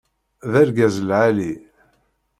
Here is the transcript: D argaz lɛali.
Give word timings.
D 0.51 0.53
argaz 0.61 0.95
lɛali. 1.07 1.51